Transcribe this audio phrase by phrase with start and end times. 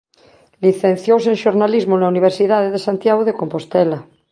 [0.65, 3.99] Licenciouse en Xornalismo na Universidade de Santiago de Compostela.